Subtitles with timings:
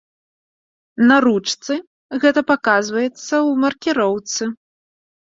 [1.09, 1.73] На ручцы
[2.23, 4.43] гэта паказваецца ў маркіроўцы.